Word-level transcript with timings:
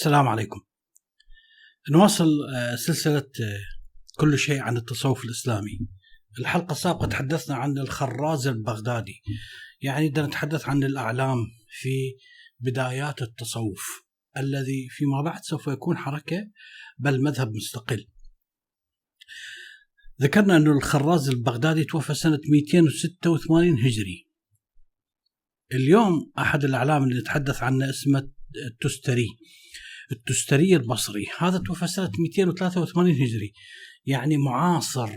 السلام 0.00 0.28
عليكم. 0.28 0.60
نواصل 1.90 2.28
آه، 2.54 2.76
سلسلة 2.76 3.18
آه، 3.40 3.60
كل 4.16 4.38
شيء 4.38 4.60
عن 4.60 4.76
التصوف 4.76 5.24
الإسلامي. 5.24 5.78
الحلقة 6.38 6.72
السابقة 6.72 7.06
تحدثنا 7.06 7.56
عن 7.56 7.78
الخراز 7.78 8.46
البغدادي. 8.46 9.22
يعني 9.80 10.08
بدنا 10.08 10.26
نتحدث 10.26 10.68
عن 10.68 10.84
الأعلام 10.84 11.36
في 11.80 12.16
بدايات 12.60 13.22
التصوف 13.22 14.02
الذي 14.36 14.88
فيما 14.90 15.22
بعد 15.22 15.42
سوف 15.42 15.66
يكون 15.66 15.96
حركة 15.96 16.50
بل 16.98 17.22
مذهب 17.22 17.52
مستقل. 17.54 18.06
ذكرنا 20.22 20.56
أن 20.56 20.66
الخراز 20.66 21.28
البغدادي 21.28 21.84
توفى 21.84 22.14
سنة 22.14 22.40
286 22.52 23.78
هجري. 23.78 24.28
اليوم 25.72 26.32
أحد 26.38 26.64
الأعلام 26.64 27.04
اللي 27.04 27.20
نتحدث 27.20 27.62
عنه 27.62 27.90
اسمه 27.90 28.30
التستري. 28.66 29.28
التستري 30.12 30.76
البصري. 30.76 31.26
هذا 31.38 31.58
توفى 31.58 31.86
سنة 31.86 32.10
283 32.18 33.10
هجري. 33.10 33.52
يعني 34.06 34.36
معاصر 34.36 35.10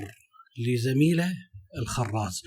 لزميله 0.57 1.33
الخراز. 1.77 2.41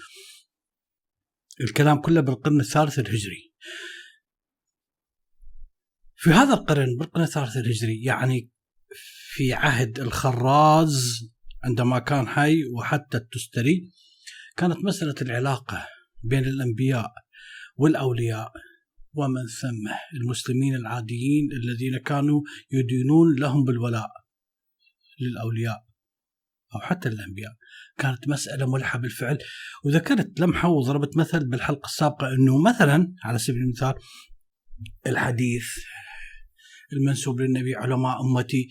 الكلام 1.61 2.01
كله 2.01 2.21
بالقرن 2.21 2.61
الثالث 2.61 2.99
الهجري. 2.99 3.53
في 6.17 6.31
هذا 6.31 6.55
القرن 6.55 6.97
بالقرن 6.99 7.23
الثالث 7.23 7.57
الهجري 7.57 8.03
يعني 8.03 8.51
في 9.29 9.53
عهد 9.53 10.01
الخراز 10.01 11.29
عندما 11.65 11.99
كان 11.99 12.29
حي 12.29 12.65
وحتى 12.65 13.17
التستري 13.17 13.93
كانت 14.57 14.77
مسألة 14.85 15.15
العلاقة 15.23 15.87
بين 16.23 16.45
الأنبياء 16.45 17.13
والأولياء. 17.77 18.53
ومن 19.17 19.47
ثم 19.47 20.17
المسلمين 20.21 20.75
العاديين 20.75 21.49
الذين 21.53 21.99
كانوا 21.99 22.41
يدينون 22.73 23.37
لهم 23.39 23.65
بالولاء 23.65 24.09
للأولياء 25.21 25.87
أو 26.75 26.81
حتى 26.81 27.09
الأنبياء 27.09 27.53
كانت 27.99 28.29
مسألة 28.29 28.73
ملحة 28.73 28.99
بالفعل. 28.99 29.39
وذكرت 29.85 30.41
لمحة 30.41 30.69
وضربت 30.69 31.17
مثل 31.17 31.49
بالحلقة 31.49 31.87
السابقة 31.87 32.35
أنه 32.35 32.63
مثلا 32.63 33.15
على 33.25 33.39
سبيل 33.39 33.63
المثال 33.63 33.95
الحديث 35.07 35.67
المنسوب 36.93 37.41
للنبي 37.41 37.75
علماء 37.75 38.17
أمتي 38.21 38.69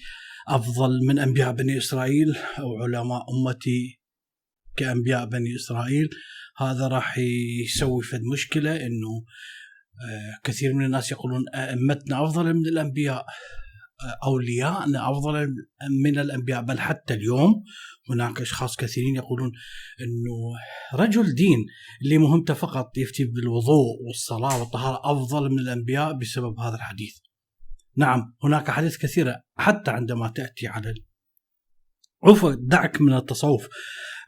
أفضل 0.48 1.00
من 1.08 1.20
أنبياء 1.20 1.52
بني 1.52 1.78
إسرائيل 1.78 2.36
أو 2.60 2.84
علماء 2.84 3.22
أمتي 3.34 4.00
كأنبياء 4.76 5.26
بني 5.26 5.56
إسرائيل. 5.56 6.10
هذا 6.58 6.88
راح 6.88 7.18
يسوي 7.64 8.04
فد 8.04 8.22
مشكلة 8.34 8.76
أنه 8.76 9.26
كثير 10.44 10.74
من 10.74 10.86
الناس 10.86 11.12
يقولون 11.12 11.44
أئمتنا 11.56 12.24
أفضل 12.24 12.54
من 12.54 12.66
الأنبياء 12.66 13.26
آه، 14.02 14.28
أولياءنا 14.28 15.12
أفضل 15.12 15.48
من 16.04 16.20
الأنبياء 16.20 16.62
بل 16.62 16.80
حتى 16.80 17.14
اليوم 17.14 17.64
هناك 18.10 18.42
أشخاص 18.42 18.76
كثيرين 18.76 19.16
يقولون 19.16 19.52
أنه 20.02 21.04
رجل 21.04 21.36
دين 21.36 21.66
اللي 22.04 22.18
مهمته 22.18 22.54
فقط 22.54 22.98
يفتي 22.98 23.26
بالوضوء 23.26 24.08
والصلاة 24.08 24.60
والطهارة 24.60 25.02
أفضل 25.12 25.50
من 25.50 25.60
الأنبياء 25.60 26.14
بسبب 26.14 26.60
هذا 26.60 26.76
الحديث. 26.76 27.18
نعم 27.98 28.36
هناك 28.44 28.70
أحاديث 28.70 28.98
كثيرة 28.98 29.42
حتى 29.58 29.92
عندما 29.92 30.28
تأتي 30.28 30.68
على 30.68 30.94
عفوا 32.24 32.56
دعك 32.60 33.02
من 33.02 33.14
التصوف. 33.14 33.68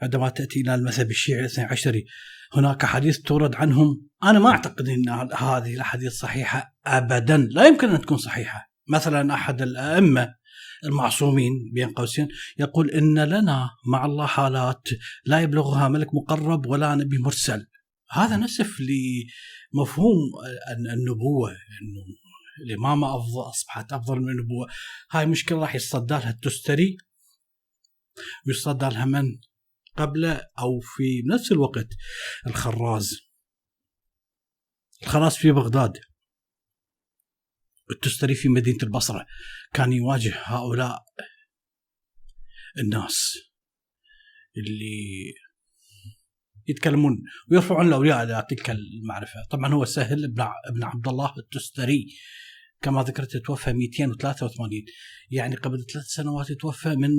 عندما 0.02 0.30
تأتي 0.30 0.62
إلى 0.62 0.76
المذهب 0.76 1.12
الشيعي 1.12 1.40
الاثني 1.40 1.66
عشري 1.66 2.06
هناك 2.54 2.86
حديث 2.86 3.20
تورد 3.20 3.56
عنهم. 3.56 4.08
أنا 4.24 4.40
ما 4.40 4.50
أعتقد 4.50 4.90
أن 4.90 5.10
هذه 5.34 5.74
الأحاديث 5.74 6.14
صحيحة 6.14 6.76
أبدا. 6.86 7.38
لا 7.38 7.68
يمكن 7.68 7.90
أن 7.90 8.02
تكون 8.02 8.18
صحيحة. 8.18 8.72
مثلا 8.90 9.34
أحد 9.34 9.62
الأئمة 9.62 10.36
المعصومين 10.84 11.52
بين 11.74 11.90
قوسين 11.90 12.28
يقول 12.60 12.92
إن 12.92 13.20
لنا 13.20 13.70
مع 13.86 14.06
الله 14.06 14.26
حالات 14.26 14.88
لا 15.26 15.40
يبلغها 15.42 15.88
ملك 15.88 16.08
مقرب 16.16 16.66
ولا 16.66 16.96
نبي 16.96 17.18
مرسل. 17.18 17.68
هذا 18.12 18.38
نسف 18.38 18.78
لمفهوم 18.80 20.18
النبوة 20.94 21.50
أنه 21.52 22.06
الإمامة 22.66 23.16
أفضل 23.16 23.50
أصبحت 23.50 23.94
أفضل 23.94 24.20
من 24.20 24.30
النبوة. 24.30 24.68
هاي 25.12 25.26
مشكلة 25.26 25.60
راح 25.60 25.76
يصدى 25.76 26.14
لها 26.14 26.30
التستري. 26.30 26.98
ويصدى 28.48 28.86
لها 28.86 29.06
من؟ 29.06 29.24
قبل 29.98 30.26
أو 30.60 30.80
في 30.80 31.24
نفس 31.34 31.52
الوقت 31.52 31.88
الخراز. 32.48 33.10
الخراز 35.04 35.36
في 35.36 35.52
بغداد. 35.52 35.98
التستري 37.92 38.36
في 38.36 38.50
مدينة 38.50 38.78
البصرة. 38.84 39.26
كان 39.74 39.94
يواجه 39.94 40.34
هؤلاء 40.44 41.04
الناس 42.80 43.34
اللي 44.58 45.34
يتكلمون 46.68 47.24
ويرفعون 47.52 47.88
الأولياء 47.88 48.24
إلى 48.24 48.48
تلك 48.50 48.70
المعرفة، 48.70 49.46
طبعا 49.50 49.74
هو 49.74 49.86
سهل 49.86 50.24
ابن 50.24 50.48
ابن 50.68 50.84
عبد 50.84 51.08
الله 51.08 51.34
التستري. 51.38 52.08
كما 52.82 53.04
ذكرت 53.04 53.38
توفى 53.38 53.74
283 53.74 54.86
يعني 55.32 55.56
قبل 55.56 55.86
ثلاث 55.94 56.06
سنوات 56.06 56.52
توفى 56.52 56.96
من 56.96 57.10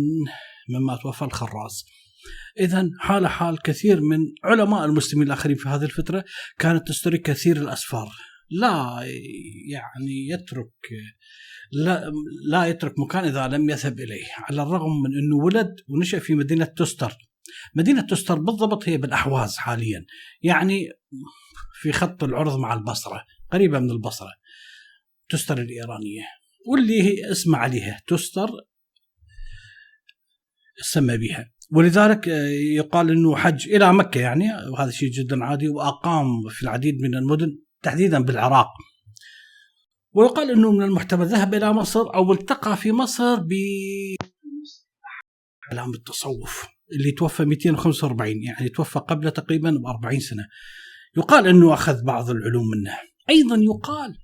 مما 0.68 0.96
توفى 0.96 1.24
الخراز. 1.24 1.84
اذا 2.60 2.90
حال 3.00 3.26
حال 3.26 3.62
كثير 3.62 4.00
من 4.00 4.18
علماء 4.44 4.84
المسلمين 4.84 5.26
الآخرين 5.26 5.56
في 5.56 5.68
هذه 5.68 5.84
الفترة 5.84 6.24
كانت 6.58 6.88
تستري 6.88 7.18
كثير 7.18 7.56
الأسفار. 7.56 8.08
لا 8.50 9.00
يعني 9.70 10.28
يترك 10.28 10.72
لا 11.72 12.12
لا 12.50 12.66
يترك 12.66 12.94
مكان 12.98 13.24
إذا 13.24 13.48
لم 13.48 13.70
يذهب 13.70 14.00
إليه 14.00 14.26
على 14.36 14.62
الرغم 14.62 15.02
من 15.02 15.10
إنه 15.18 15.44
ولد 15.44 15.76
ونشأ 15.88 16.18
في 16.18 16.34
مدينة 16.34 16.64
تستر 16.64 17.12
مدينة 17.74 18.02
تستر 18.02 18.38
بالضبط 18.38 18.88
هي 18.88 18.96
بالأحواز 18.96 19.56
حاليا. 19.56 20.04
يعني 20.42 20.88
في 21.80 21.92
خط 21.92 22.24
العرض 22.24 22.58
مع 22.58 22.74
البصرة 22.74 23.24
قريبة 23.52 23.78
من 23.78 23.90
البصرة 23.90 24.32
تستر 25.28 25.58
الإيرانية. 25.58 26.24
واللي 26.68 27.02
هي 27.02 27.32
اسم 27.32 27.56
عليها 27.56 28.00
تستر 28.06 28.48
سمى 30.82 31.18
بها. 31.18 31.50
ولذلك 31.70 32.28
آه، 32.28 32.48
يقال 32.76 33.10
إنه 33.10 33.36
حج 33.36 33.68
إلى 33.68 33.92
مكة 33.92 34.20
يعني 34.20 34.44
وهذا 34.72 34.90
شيء 34.90 35.10
جدا 35.10 35.44
عادي 35.44 35.68
وأقام 35.68 36.26
في 36.50 36.62
العديد 36.62 37.00
من 37.00 37.14
المدن 37.14 37.58
تحديدا 37.82 38.24
بالعراق. 38.24 38.68
ويقال 40.12 40.50
إنه 40.50 40.72
من 40.72 40.82
المحتمل 40.82 41.26
ذهب 41.26 41.54
إلى 41.54 41.72
مصر 41.72 42.14
أو 42.14 42.32
التقى 42.32 42.76
في 42.76 42.92
مصر 42.92 43.36
ب 43.36 43.52
اعلام 45.72 45.94
التصوف 45.94 46.66
اللي 46.92 47.12
توفى 47.12 47.44
245 47.44 48.42
يعني 48.42 48.68
توفى 48.68 48.98
قبل 48.98 49.30
تقريبا 49.30 49.70
ب 49.70 49.86
40 49.86 50.20
سنة. 50.20 50.46
يقال 51.16 51.46
إنه 51.46 51.74
أخذ 51.74 52.04
بعض 52.04 52.30
العلوم 52.30 52.64
منه. 52.70 52.98
أيضا 53.30 53.56
يقال 53.56 54.18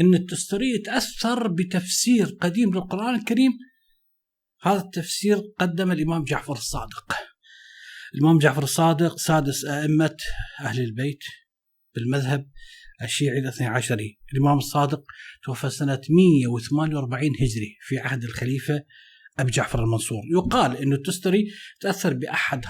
إن 0.00 0.14
التستري 0.14 0.78
تاثر 0.78 1.48
بتفسير 1.48 2.38
قديم 2.40 2.74
للقرآن 2.74 3.14
الكريم 3.14 3.52
هذا 4.64 4.80
التفسير 4.80 5.42
قدم 5.58 5.92
الإمام 5.92 6.24
جعفر 6.24 6.52
الصادق. 6.52 7.16
الإمام 8.14 8.38
جعفر 8.38 8.62
الصادق 8.62 9.18
سادس 9.18 9.64
أئمة 9.64 10.16
أهل 10.60 10.80
البيت 10.80 11.24
بالمذهب 11.94 12.50
الشيعي 13.02 13.38
الاثني 13.38 13.66
عشري 13.66 14.18
الإمام 14.32 14.58
الصادق 14.58 15.02
توفى 15.44 15.70
سنة 15.70 16.00
148 16.10 17.30
هجري 17.40 17.76
في 17.80 17.98
عهد 17.98 18.24
الخليفة 18.24 18.84
أبي 19.38 19.50
جعفر 19.50 19.84
المنصور. 19.84 20.22
يقال 20.32 20.76
أن 20.76 20.92
التستري 20.92 21.44
تأثر 21.80 22.14
بأحد 22.14 22.64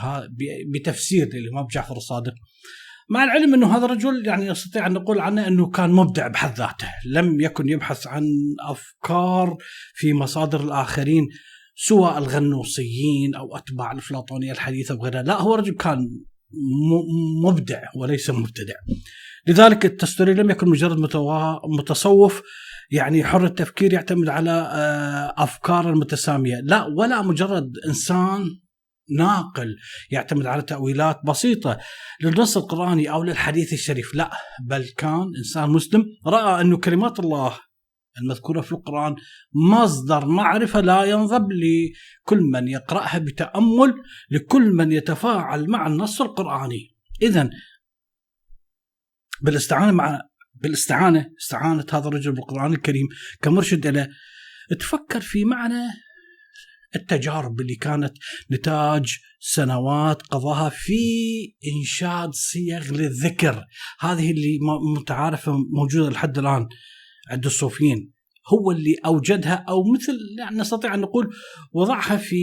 بتفسير 0.74 1.28
للإمام 1.34 1.66
جعفر 1.72 1.96
الصادق. 1.96 2.34
مع 3.10 3.24
العلم 3.24 3.54
أنه 3.54 3.76
هذا 3.76 3.84
الرجل 3.84 4.26
يعني 4.26 4.50
نستطيع 4.50 4.86
أن 4.86 4.92
نقول 4.92 5.18
عنه 5.18 5.46
أنه 5.46 5.70
كان 5.70 5.90
مبدع 5.90 6.28
بحد 6.28 6.58
ذاته. 6.58 6.88
لم 7.06 7.40
يكن 7.40 7.68
يبحث 7.68 8.06
عن 8.06 8.24
أفكار 8.60 9.56
في 9.94 10.12
مصادر 10.12 10.64
الآخرين 10.64 11.28
سواء 11.74 12.18
الغنوصيين 12.18 13.34
أو 13.34 13.56
أتباع 13.56 13.92
الافلاطونيه 13.92 14.52
الحديثة 14.52 14.94
وغيرها، 14.94 15.22
لا 15.22 15.40
هو 15.40 15.54
رجل 15.54 15.74
كان 15.74 15.98
مبدع 17.44 17.82
وليس 17.96 18.30
مبتدع. 18.30 18.74
لذلك 19.48 19.84
التستوري 19.84 20.34
لم 20.34 20.50
يكن 20.50 20.68
مجرد 20.68 20.98
متصوف 21.78 22.42
يعني 22.90 23.24
حر 23.24 23.44
التفكير 23.44 23.92
يعتمد 23.92 24.28
على 24.28 24.50
آه، 24.50 25.34
أفكار 25.42 25.94
متساميه، 25.94 26.60
لا 26.64 26.86
ولا 26.86 27.22
مجرد 27.22 27.72
إنسان 27.88 28.44
ناقل 29.18 29.76
يعتمد 30.10 30.46
على 30.46 30.62
تأويلات 30.62 31.20
بسيطة 31.26 31.78
للنص 32.22 32.56
القرآني 32.56 33.10
أو 33.10 33.22
للحديث 33.22 33.72
الشريف. 33.72 34.14
لا 34.14 34.30
بل 34.62 34.84
كان 34.96 35.32
إنسان 35.38 35.70
مسلم. 35.70 36.04
رأى 36.26 36.60
أن 36.60 36.76
كلمات 36.76 37.20
الله 37.20 37.58
المذكورة 38.18 38.60
في 38.60 38.72
القرآن 38.72 39.16
مصدر 39.54 40.26
معرفة 40.26 40.80
لا 40.80 41.04
ينضب 41.04 41.48
لكل 41.52 42.40
من 42.40 42.68
يقرأها 42.68 43.18
بتأمل 43.18 43.94
لكل 44.30 44.72
من 44.72 44.92
يتفاعل 44.92 45.66
مع 45.70 45.86
النص 45.86 46.20
القرآني. 46.20 46.94
إذا 47.22 47.50
بالاستعانة 49.42 49.92
مع 49.92 50.20
بالاستعانة 50.54 51.30
استعانة 51.42 51.86
هذا 51.92 52.08
الرجل 52.08 52.32
بالقرآن 52.32 52.72
الكريم 52.72 53.06
كمرشد 53.42 53.86
له 53.86 54.08
تفكر 54.80 55.20
في 55.20 55.44
معنى 55.44 55.82
التجارب 56.96 57.60
اللي 57.60 57.74
كانت 57.74 58.12
نتاج 58.52 59.18
سنوات 59.40 60.22
قضاها 60.22 60.68
في 60.68 60.94
إنشاد 61.76 62.30
صيغ 62.34 62.92
للذكر. 62.92 63.64
هذه 64.00 64.30
اللي 64.30 64.58
متعارفة 64.96 65.52
موجودة 65.72 66.10
لحد 66.10 66.38
الآن. 66.38 66.68
عند 67.30 67.46
الصوفيين 67.46 68.14
هو 68.52 68.70
اللي 68.70 68.94
أوجدها 69.06 69.64
أو 69.68 69.82
مثل 69.92 70.18
يعني 70.38 70.56
نستطيع 70.56 70.94
أن 70.94 71.00
نقول 71.00 71.34
وضعها 71.72 72.16
في 72.16 72.36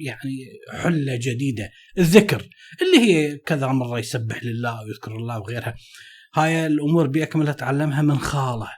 يعني 0.00 0.36
حلة 0.82 1.16
جديدة 1.16 1.70
الذكر 1.98 2.48
اللي 2.82 2.98
هي 2.98 3.36
كذا 3.36 3.66
مرة 3.66 3.98
يسبح 3.98 4.44
لله 4.44 4.82
ويذكر 4.82 5.16
الله 5.16 5.38
وغيرها. 5.38 5.74
هاي 6.34 6.66
الأمور 6.66 7.06
باكملها 7.06 7.52
تعلمها 7.52 8.02
من 8.02 8.18
خاله. 8.18 8.68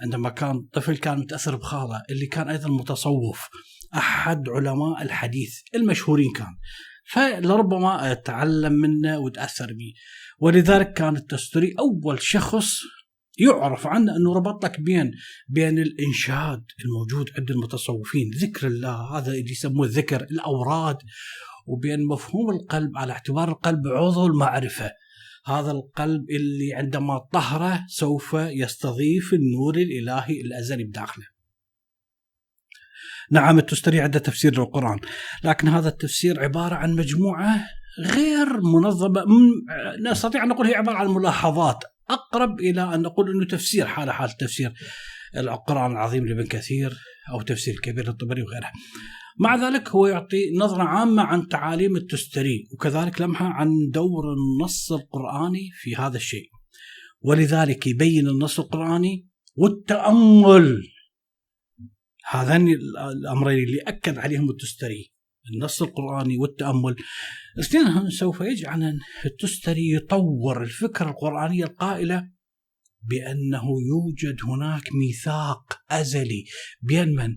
عندما 0.00 0.28
كان 0.28 0.60
طفل 0.72 0.96
كان 0.96 1.18
متأثر 1.18 1.56
بخاله 1.56 2.02
اللي 2.10 2.26
كان 2.26 2.48
أيضا 2.48 2.68
متصوف 2.68 3.48
أحد 3.94 4.48
علماء 4.48 5.02
الحديث 5.02 5.60
المشهورين 5.74 6.32
كان. 6.32 6.56
فلربما 7.10 8.14
تعلم 8.14 8.72
منه 8.72 9.18
وتأثر 9.18 9.66
به. 9.66 9.92
ولذلك 10.38 10.92
كان 10.92 11.16
التستري 11.16 11.74
أول 11.78 12.22
شخص 12.22 12.80
يعرف 13.38 13.86
عنه 13.86 14.16
أنه 14.16 14.34
ربط 14.34 14.64
لك 14.64 14.80
بين 14.80 15.10
بين 15.48 15.78
الإنشاد 15.78 16.64
الموجود 16.84 17.30
عند 17.38 17.50
المتصوفين 17.50 18.30
ذكر 18.30 18.66
الله 18.66 19.18
هذا 19.18 19.32
اللي 19.32 19.50
يسموه 19.50 19.86
الذكر 19.86 20.22
الأوراد 20.22 20.96
وبين 21.66 22.06
مفهوم 22.06 22.50
القلب 22.50 22.96
على 22.96 23.12
اعتبار 23.12 23.48
القلب 23.48 23.86
عضو 23.86 24.26
المعرفة 24.26 24.90
هذا 25.46 25.70
القلب 25.70 26.30
اللي 26.30 26.74
عندما 26.74 27.18
طهره 27.18 27.84
سوف 27.88 28.34
يستضيف 28.34 29.34
النور 29.34 29.76
الإلهي 29.76 30.40
الأزلي 30.40 30.84
بداخله. 30.84 31.24
نعم 33.30 33.58
التستري 33.58 34.00
عنده 34.00 34.18
تفسير 34.18 34.58
للقران، 34.58 34.98
لكن 35.44 35.68
هذا 35.68 35.88
التفسير 35.88 36.40
عبارة 36.40 36.74
عن 36.74 36.92
مجموعة 36.92 37.66
غير 38.04 38.60
منظمة 38.60 39.24
نستطيع 40.10 40.44
أن 40.44 40.48
نقول 40.48 40.66
هي 40.66 40.74
عبارة 40.74 40.96
عن 40.96 41.08
ملاحظات 41.08 41.84
أقرب 42.10 42.60
إلى 42.60 42.94
أن 42.94 43.02
نقول 43.02 43.30
إنه 43.30 43.46
تفسير 43.46 43.86
حال 43.86 44.10
حال 44.10 44.36
تفسير 44.36 44.72
القرآن 45.36 45.92
العظيم 45.92 46.26
لابن 46.26 46.46
كثير 46.46 46.98
أو 47.30 47.42
تفسير 47.42 47.74
الكبير 47.74 48.06
للطبري 48.06 48.42
وغيرها. 48.42 48.72
مع 49.40 49.56
ذلك 49.56 49.88
هو 49.88 50.06
يعطي 50.06 50.56
نظرة 50.56 50.82
عامة 50.82 51.22
عن 51.22 51.48
تعاليم 51.48 51.96
التستري 51.96 52.68
وكذلك 52.72 53.20
لمحة 53.20 53.46
عن 53.46 53.68
دور 53.90 54.24
النص 54.32 54.92
القرآني 54.92 55.70
في 55.74 55.96
هذا 55.96 56.16
الشيء. 56.16 56.50
ولذلك 57.20 57.86
يبين 57.86 58.28
النص 58.28 58.60
القرآني 58.60 59.28
والتأمل. 59.54 60.82
هذان 62.30 62.68
الأمرين 63.12 63.58
اللي 63.58 63.80
أكد 63.80 64.18
عليهم 64.18 64.50
التستري. 64.50 65.12
النص 65.54 65.82
القرآني 65.82 66.36
والتأمل. 66.36 66.96
الاثنين 67.56 68.10
سوف 68.10 68.40
يجعل 68.40 68.98
التستري 69.26 69.90
يطور 69.90 70.62
الفكرة 70.62 71.10
القرآنية 71.10 71.64
القائلة 71.64 72.28
بأنه 73.02 73.64
يوجد 73.88 74.36
هناك 74.44 74.82
ميثاق 74.92 75.80
أزلي. 75.90 76.44
بين 76.82 77.08
من؟ 77.14 77.36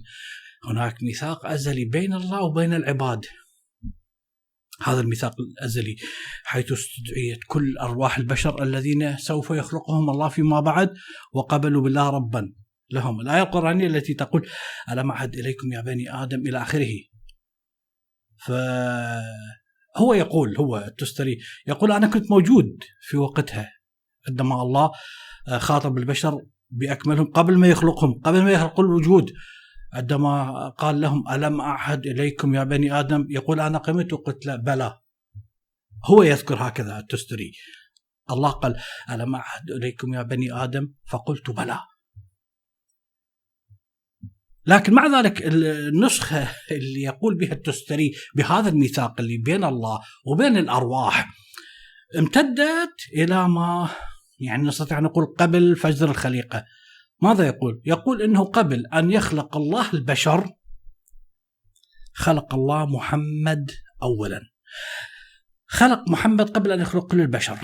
هناك 0.70 1.04
ميثاق 1.04 1.46
أزلي 1.46 1.86
بين 1.86 2.14
الله 2.14 2.44
وبين 2.44 2.74
العباد. 2.74 3.26
هذا 4.84 5.02
الميثاق 5.02 5.36
الأزلي 5.40 5.96
حيث 6.44 6.72
استدعيت 6.72 7.40
كل 7.48 7.78
أرواح 7.78 8.18
البشر 8.18 8.64
الذين 8.64 9.18
سوف 9.18 9.52
يخلقهم 9.52 10.10
الله 10.10 10.30
فيما 10.30 10.60
بعد 10.60 10.94
وقبلوا 11.34 11.82
بالله 11.82 12.10
ربا. 12.10 12.54
لهم 12.92 13.22
الآية 13.22 13.42
القرآنية 13.42 13.88
التي 13.88 14.14
تقول 14.14 14.48
ألم 14.92 15.12
أعهد 15.12 15.36
إليكم 15.36 15.74
يا 15.74 15.82
بني 15.82 16.24
آدم 16.24 16.48
إلى 16.48 16.62
آخره؟ 16.62 16.90
فهو 18.46 20.14
يقول 20.14 20.58
هو 20.58 20.78
التستري 20.78 21.38
يقول 21.68 21.92
أنا 21.92 22.08
كنت 22.08 22.32
موجود 22.32 22.84
في 23.02 23.18
وقتها 23.18 23.70
عندما 24.30 24.62
الله 24.62 24.92
خاطب 25.58 25.98
البشر 25.98 26.42
بأكملهم 26.70 27.32
قبل 27.32 27.58
ما 27.58 27.68
يخلقهم 27.68 28.22
قبل 28.24 28.42
ما 28.42 28.52
يخلق 28.52 28.80
الوجود 28.80 29.32
عندما 29.94 30.70
قال 30.70 31.02
لهم 31.02 31.30
ألم 31.30 31.62
أعهد 31.62 32.06
إليكم 32.06 32.56
يا 32.56 32.64
بني 32.64 33.00
آدم؟ 33.00 33.26
يقول 33.30 33.60
أنا 33.60 33.78
قمت. 33.78 34.14
وقلت 34.14 34.46
لا 34.46 34.56
بلى. 34.56 35.00
هو 36.06 36.24
يذكر 36.24 36.56
هكذا 36.68 37.00
التستري. 37.00 37.52
الله 38.32 38.50
قال 38.50 38.76
ألم 39.10 39.36
أعهد 39.36 39.72
إليكم 39.72 40.14
يا 40.14 40.22
بني 40.22 40.54
آدم؟ 40.54 40.94
فقلت 41.08 41.50
بلى. 41.50 41.80
لكن 44.66 44.94
مع 44.94 45.20
ذلك 45.20 45.42
النسخة 45.46 46.48
اللي 46.72 47.02
يقول 47.02 47.38
بها 47.38 47.52
التستري 47.52 48.12
بهذا 48.36 48.70
الميثاق 48.70 49.20
اللي 49.20 49.38
بين 49.38 49.64
الله 49.64 50.00
وبين 50.26 50.58
الأرواح 50.58 51.30
امتدت 52.18 52.96
إلى 53.14 53.50
ما 53.50 53.90
يعني 54.40 54.64
نستطيع 54.64 54.98
أن 54.98 55.04
نقول 55.04 55.26
قبل 55.26 55.76
فجر 55.76 56.10
الخليقة 56.10 56.66
ماذا 57.22 57.48
يقول؟ 57.48 57.82
يقول 57.86 58.22
إنه 58.22 58.44
قبل 58.44 58.88
أن 58.88 59.12
يخلق 59.12 59.58
الله 59.58 59.94
البشر 59.94 60.50
خلق 62.14 62.54
الله 62.54 62.86
محمد 62.86 63.72
اولا. 64.04 64.42
خلق 65.68 66.10
محمد 66.10 66.50
قبل 66.50 66.72
أن 66.72 66.82
يخلق 66.82 67.12
كل 67.12 67.22
البشر. 67.22 67.58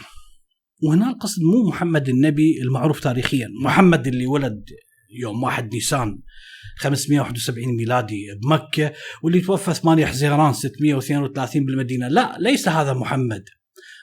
وهنا 0.84 1.10
القصد 1.10 1.42
مو 1.42 1.70
محمد 1.70 2.10
النبي 2.10 2.62
المعروف 2.62 3.00
تاريخيا، 3.00 3.48
محمد 3.64 4.08
اللي 4.08 4.26
ولد 4.26 4.64
يوم 5.10 5.44
1 5.44 5.74
نيسان 5.74 6.20
571 6.78 7.76
ميلادي 7.78 8.26
بمكة 8.44 8.94
واللي 9.24 9.42
توفى 9.42 9.74
8 9.74 10.06
حزيران 10.06 10.54
632 10.54 11.66
بالمدينة. 11.66 12.08
لا 12.08 12.38
ليس 12.40 12.68
هذا 12.70 12.94
محمد 12.94 13.44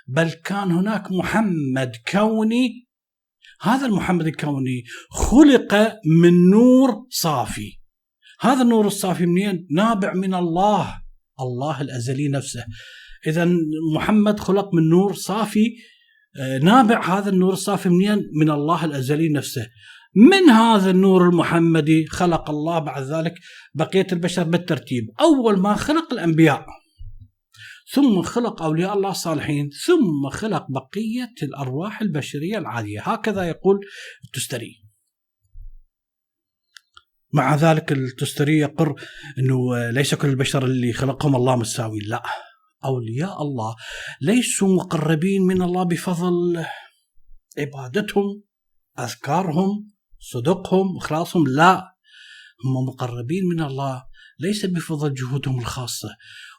بل 0.06 0.30
كان 0.30 0.70
هناك 0.70 1.12
محمد 1.12 1.96
كوني. 2.12 2.88
هذا 3.60 3.86
المحمد 3.86 4.26
الكوني 4.26 4.84
خلق 5.10 5.98
من 6.22 6.50
نور 6.50 7.06
صافي. 7.10 7.80
هذا 8.40 8.62
النور 8.62 8.86
الصافي 8.86 9.26
منين؟ 9.26 9.66
نابع 9.70 10.14
من 10.14 10.34
الله 10.34 11.02
الله 11.40 11.80
الأزلي 11.80 12.28
نفسه. 12.28 12.64
إذا 13.26 13.48
محمد 13.94 14.40
خلق 14.40 14.74
من 14.74 14.88
نور 14.88 15.14
صافي. 15.14 15.76
آه، 16.40 16.58
نابع 16.58 17.18
هذا 17.18 17.30
النور 17.30 17.52
الصافي 17.52 17.88
منين؟ 17.88 18.30
من 18.40 18.50
الله 18.50 18.84
الأزلي 18.84 19.28
نفسه. 19.28 19.66
من 20.16 20.50
هذا 20.50 20.90
النور 20.90 21.28
المحمدي 21.28 22.06
خلق 22.06 22.50
الله 22.50 22.78
بعد 22.78 23.02
ذلك 23.02 23.34
بقية 23.74 24.06
البشر 24.12 24.42
بالترتيب؟ 24.42 25.10
أول 25.20 25.58
ما 25.58 25.74
خلق 25.74 26.12
الأنبياء 26.12 26.66
ثم 27.92 28.22
خلق 28.22 28.62
أولياء 28.62 28.94
الله 28.94 29.10
الصالحين 29.10 29.70
ثم 29.86 30.30
خلق 30.30 30.66
بقية 30.70 31.34
الأرواح 31.42 32.00
البشرية 32.00 32.58
العادية. 32.58 33.00
هكذا 33.02 33.42
يقول 33.42 33.80
التستري. 34.24 34.84
مع 37.32 37.54
ذلك 37.54 37.92
التستري 37.92 38.58
يقر 38.58 38.94
أنه 39.38 39.90
ليس 39.90 40.14
كل 40.14 40.28
البشر 40.28 40.64
اللي 40.64 40.92
خلقهم 40.92 41.36
الله 41.36 41.56
مساوي. 41.56 41.98
لا 41.98 42.22
أولياء 42.84 43.42
الله 43.42 43.76
ليسوا 44.20 44.76
مقربين 44.76 45.42
من 45.42 45.62
الله 45.62 45.82
بفضل 45.82 46.64
عبادتهم 47.58 48.42
أذكارهم 48.98 49.93
صدقهم 50.32 50.96
إخلاصهم 50.96 51.46
لا 51.46 51.94
هم 52.64 52.88
مقربين 52.88 53.44
من 53.44 53.62
الله 53.62 54.04
ليس 54.38 54.66
بفضل 54.66 55.14
جهودهم 55.14 55.58
الخاصة 55.58 56.08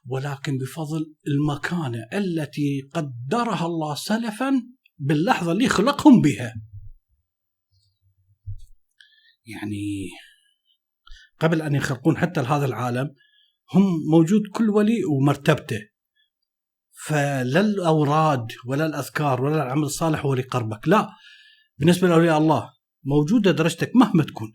ولكن 0.06 0.58
بفضل 0.58 1.14
المكانة 1.28 2.08
التي 2.14 2.82
قدرها 2.94 3.66
الله 3.66 3.96
سلفا 3.96 4.52
باللحظة 4.98 5.52
اللي 5.52 5.70
خلقهم 5.70 6.22
بها. 6.22 6.54
يعني 9.46 10.10
قبل 11.40 11.62
أن 11.62 11.76
يخلقون 11.76 12.18
حتى 12.18 12.42
لهذا 12.42 12.66
العالم 12.66 13.16
هم 13.74 13.84
موجود 14.12 14.42
كل 14.54 14.70
ولي 14.70 15.06
ومرتبته. 15.06 15.80
فلا 16.92 17.60
الأوراد 17.60 18.48
ولا 18.66 18.86
الأذكار 18.86 19.42
ولا 19.42 19.64
العمل 19.64 19.84
الصالح 19.84 20.26
هو 20.26 20.34
اللي 20.34 20.46
لا. 20.86 21.10
بالنسبة 21.78 22.08
لأولياء 22.08 22.38
الله 22.38 22.75
موجودة 23.06 23.52
درجتك 23.52 23.92
مهما 23.96 24.24
تكون. 24.24 24.54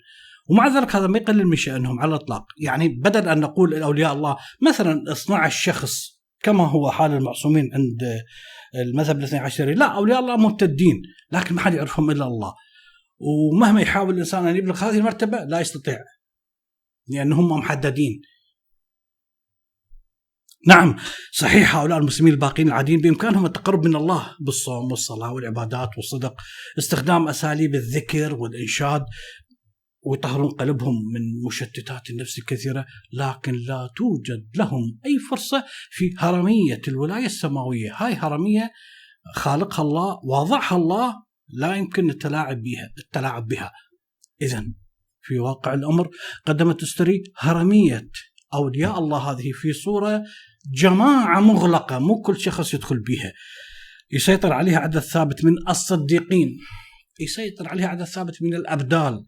ومع 0.51 0.69
ذلك 0.69 0.97
هذا 0.97 1.07
ما 1.07 1.19
يقلل 1.19 1.47
من 1.47 1.57
شأنهم 1.57 2.01
على 2.01 2.09
الإطلاق. 2.09 2.45
يعني 2.59 2.89
بدل 2.89 3.29
أن 3.29 3.41
نقول 3.41 3.83
أولياء 3.83 4.13
الله 4.13 4.37
مثلا 4.69 5.13
12 5.13 5.73
شخص 5.73 6.21
كما 6.43 6.67
هو 6.67 6.91
حال 6.91 7.13
المعصومين 7.13 7.71
عند 7.75 8.23
المذهب 8.75 9.19
الاثني 9.19 9.39
عشري 9.39 9.75
لا 9.75 9.87
أولياء 9.87 10.21
الله 10.21 10.37
ممتدين 10.37 11.03
لكن 11.33 11.55
ما 11.55 11.61
حد 11.61 11.75
يعرفهم 11.75 12.11
إلا 12.11 12.27
الله. 12.27 12.55
ومهما 13.19 13.81
يحاول 13.81 14.15
الإنسان 14.15 14.47
أن 14.47 14.57
يبلغ 14.57 14.85
هذه 14.85 14.99
المرتبة 14.99 15.39
لا 15.39 15.61
يستطيع 15.61 15.99
لأن 17.09 17.33
هم 17.33 17.49
محددين. 17.49 18.21
نعم 20.67 20.97
صحيح 21.33 21.77
هؤلاء 21.77 21.99
المسلمين 21.99 22.33
الباقين 22.33 22.69
العاديين 22.69 23.01
بإمكانهم 23.01 23.47
التقرب 23.47 23.87
من 23.87 23.97
الله 23.97 24.37
بالصوم 24.41 24.91
والصلاة 24.91 25.33
والعبادات 25.33 25.89
والصدق، 25.97 26.35
استخدام 26.79 27.29
أساليب 27.29 27.75
الذكر 27.75 28.35
والإنشاد 28.35 29.05
ويطهرون 30.03 30.51
قلبهم 30.51 30.95
من 31.15 31.47
مشتتات 31.47 32.11
النفس 32.11 32.39
الكثيرة، 32.39 32.87
لكن 33.13 33.53
لا 33.53 33.89
توجد 33.97 34.47
لهم 34.57 34.99
أي 35.07 35.19
فرصة 35.31 35.65
في 35.91 36.15
هرمية 36.19 36.81
الولاية 36.89 37.27
السماوية، 37.27 37.95
هاي 37.97 38.15
هرمية 38.15 38.71
خالقها 39.35 39.83
الله 39.83 40.19
واضعها 40.25 40.77
الله 40.77 41.15
لا 41.49 41.77
يمكن 41.77 42.11
التلاعب 42.11 42.63
بها، 42.63 42.93
التلاعب 42.99 43.47
بها. 43.47 43.73
اذا 44.43 44.65
في 45.23 45.39
واقع 45.39 45.75
الأمر 45.75 46.11
قدمت 46.47 46.81
تستري 46.81 47.23
هرمية 47.37 48.09
أولياء 48.55 48.99
الله 48.99 49.19
هذه 49.19 49.53
في 49.53 49.73
صورة 49.73 50.23
جماعة 50.67 51.41
مغلقة 51.41 51.99
مو 51.99 52.21
كل 52.21 52.41
شخص 52.41 52.75
يدخل 52.75 52.99
بها. 52.99 53.33
يسيطر 54.13 54.53
عليها 54.53 54.79
عدد 54.79 54.99
ثابت 54.99 55.45
من 55.45 55.53
الصديقين. 55.69 56.59
يسيطر 57.21 57.69
عليها 57.69 57.89
عدد 57.89 58.05
ثابت 58.05 58.43
من 58.43 58.55
الأبدال. 58.55 59.25